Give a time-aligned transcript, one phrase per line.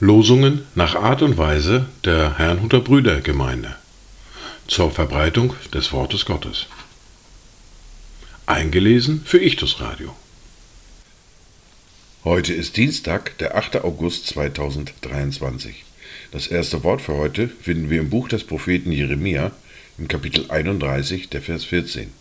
[0.00, 3.76] Losungen nach Art und Weise der Herrnhuter Brüdergemeinde
[4.66, 6.66] zur Verbreitung des Wortes Gottes.
[8.46, 10.16] Eingelesen für Ichtus Radio.
[12.24, 13.84] Heute ist Dienstag, der 8.
[13.84, 15.84] August 2023.
[16.32, 19.52] Das erste Wort für heute finden wir im Buch des Propheten Jeremia
[19.96, 22.12] im Kapitel 31, der Vers 14.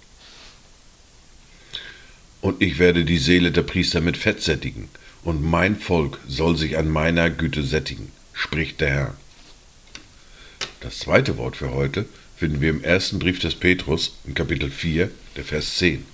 [2.48, 4.88] Und ich werde die Seele der Priester mit Fett sättigen
[5.26, 9.14] und mein Volk soll sich an meiner Güte sättigen, spricht der Herr.
[10.80, 12.06] Das zweite Wort für heute
[12.38, 16.06] finden wir im ersten Brief des Petrus im Kapitel 4, der Vers 10.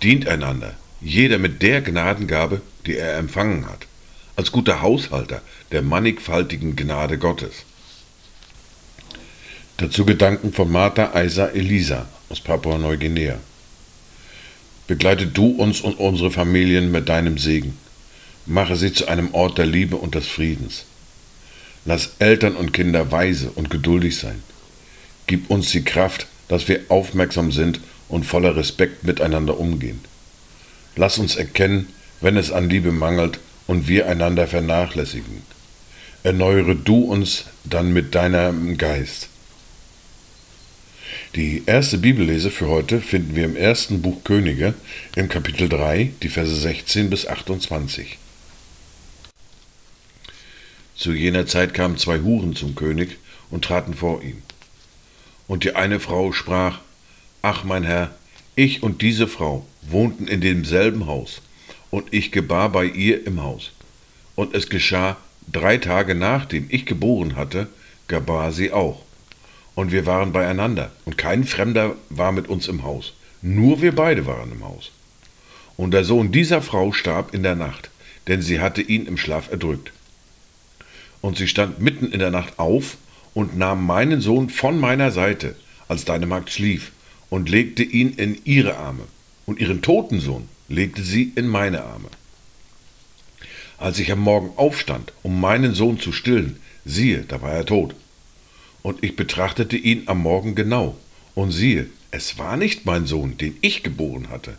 [0.00, 3.88] Dient einander, jeder mit der Gnadengabe, die er empfangen hat,
[4.36, 7.64] als guter Haushalter der mannigfaltigen Gnade Gottes.
[9.78, 13.40] Dazu Gedanken von Martha Isa Elisa aus Papua-Neuguinea.
[14.92, 17.78] Begleite du uns und unsere Familien mit deinem Segen.
[18.44, 20.84] Mache sie zu einem Ort der Liebe und des Friedens.
[21.86, 24.42] Lass Eltern und Kinder weise und geduldig sein.
[25.26, 29.98] Gib uns die Kraft, dass wir aufmerksam sind und voller Respekt miteinander umgehen.
[30.94, 31.88] Lass uns erkennen,
[32.20, 35.40] wenn es an Liebe mangelt und wir einander vernachlässigen.
[36.22, 39.30] Erneuere du uns dann mit deinem Geist.
[41.34, 44.74] Die erste Bibellese für heute finden wir im ersten Buch Könige
[45.16, 48.18] im Kapitel 3, die Verse 16 bis 28.
[50.94, 53.16] Zu jener Zeit kamen zwei Huren zum König
[53.48, 54.42] und traten vor ihn.
[55.46, 56.80] Und die eine Frau sprach,
[57.40, 58.14] Ach mein Herr,
[58.54, 61.40] ich und diese Frau wohnten in demselben Haus,
[61.88, 63.72] und ich gebar bei ihr im Haus.
[64.34, 65.16] Und es geschah,
[65.50, 67.68] drei Tage nachdem ich geboren hatte,
[68.06, 69.02] gebar sie auch
[69.74, 73.14] und wir waren beieinander und kein Fremder war mit uns im Haus.
[73.40, 74.92] Nur wir beide waren im Haus.
[75.76, 77.90] Und der Sohn dieser Frau starb in der Nacht,
[78.28, 79.92] denn sie hatte ihn im Schlaf erdrückt.
[81.20, 82.96] Und sie stand mitten in der Nacht auf
[83.34, 85.56] und nahm meinen Sohn von meiner Seite,
[85.88, 86.92] als deine Magd schlief,
[87.30, 89.04] und legte ihn in ihre Arme,
[89.46, 92.08] und ihren toten Sohn legte sie in meine Arme.
[93.78, 97.94] Als ich am Morgen aufstand, um meinen Sohn zu stillen, siehe, da war er tot
[98.82, 100.96] und ich betrachtete ihn am Morgen genau,
[101.34, 104.56] und siehe, es war nicht mein Sohn, den ich geboren hatte.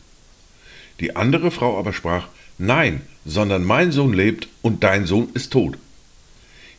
[0.99, 5.77] Die andere Frau aber sprach, Nein, sondern mein Sohn lebt und dein Sohn ist tot.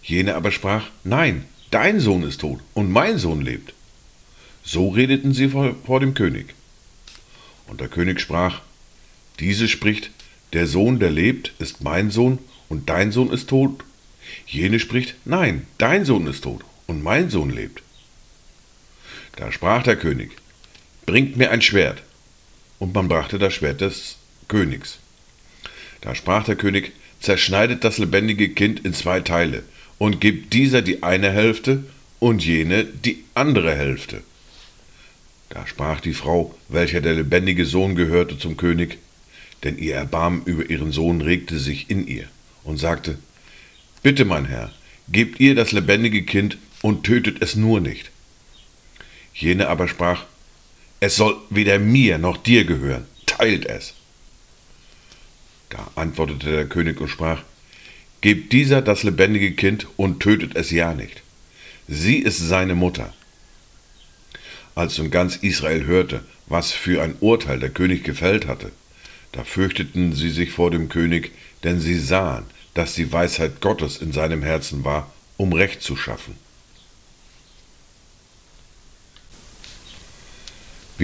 [0.02, 3.74] Jene aber sprach, Nein, dein Sohn ist tot und mein Sohn lebt.
[4.64, 6.54] So redeten sie vor, vor dem König.
[7.66, 8.62] Und der König sprach,
[9.40, 10.10] Diese spricht,
[10.52, 12.38] der Sohn, der lebt, ist mein Sohn
[12.68, 13.84] und dein Sohn ist tot.
[14.46, 17.82] Jene spricht, Nein, dein Sohn ist tot und mein Sohn lebt.
[19.36, 20.30] Da sprach der König,
[21.06, 22.02] bringt mir ein Schwert.
[22.78, 24.16] Und man brachte das Schwert des
[24.48, 24.98] Königs.
[26.00, 29.62] Da sprach der König, zerschneidet das lebendige Kind in zwei Teile
[29.98, 31.84] und gebt dieser die eine Hälfte
[32.18, 34.22] und jene die andere Hälfte.
[35.48, 38.98] Da sprach die Frau, welcher der lebendige Sohn gehörte, zum König,
[39.62, 42.28] denn ihr Erbarmen über ihren Sohn regte sich in ihr,
[42.64, 43.18] und sagte,
[44.02, 44.72] Bitte, mein Herr,
[45.08, 48.10] gebt ihr das lebendige Kind und tötet es nur nicht.
[49.32, 50.26] Jene aber sprach,
[51.00, 53.94] es soll weder mir noch dir gehören, teilt es.
[55.70, 57.42] Da antwortete der König und sprach,
[58.20, 61.22] Gebt dieser das lebendige Kind und tötet es ja nicht.
[61.88, 63.14] Sie ist seine Mutter.
[64.74, 68.72] Als nun ganz Israel hörte, was für ein Urteil der König gefällt hatte,
[69.32, 71.30] da fürchteten sie sich vor dem König,
[71.62, 76.43] denn sie sahen, dass die Weisheit Gottes in seinem Herzen war, um Recht zu schaffen.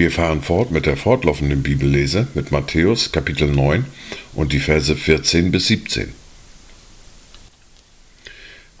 [0.01, 3.85] Wir fahren fort mit der fortlaufenden Bibellese mit Matthäus Kapitel 9
[4.33, 6.11] und die Verse 14 bis 17.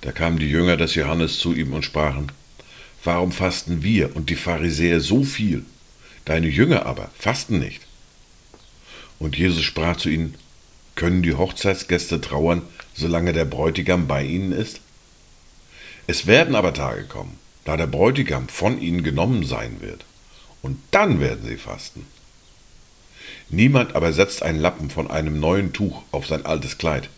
[0.01, 2.31] Da kamen die Jünger des Johannes zu ihm und sprachen,
[3.03, 5.63] Warum fasten wir und die Pharisäer so viel?
[6.25, 7.81] Deine Jünger aber fasten nicht.
[9.19, 10.33] Und Jesus sprach zu ihnen,
[10.95, 12.63] Können die Hochzeitsgäste trauern,
[12.95, 14.79] solange der Bräutigam bei ihnen ist?
[16.07, 20.03] Es werden aber Tage kommen, da der Bräutigam von ihnen genommen sein wird
[20.61, 22.05] und dann werden sie fasten.
[23.49, 27.09] Niemand aber setzt einen Lappen von einem neuen Tuch auf sein altes Kleid,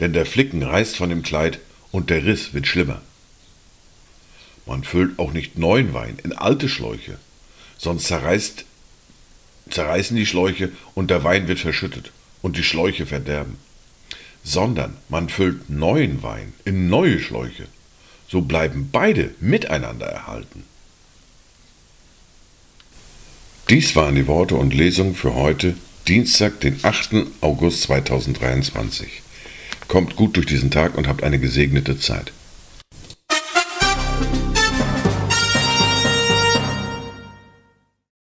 [0.00, 1.60] denn der Flicken reißt von dem Kleid
[1.92, 3.00] und der Riss wird schlimmer.
[4.66, 7.18] Man füllt auch nicht neuen Wein in alte Schläuche,
[7.78, 8.64] sonst zerreißt,
[9.70, 13.58] zerreißen die Schläuche und der Wein wird verschüttet und die Schläuche verderben.
[14.42, 17.66] Sondern man füllt neuen Wein in neue Schläuche,
[18.28, 20.64] so bleiben beide miteinander erhalten.
[23.68, 25.74] Dies waren die Worte und Lesungen für heute,
[26.06, 27.26] Dienstag, den 8.
[27.40, 29.22] August 2023.
[29.88, 32.32] Kommt gut durch diesen Tag und habt eine gesegnete Zeit.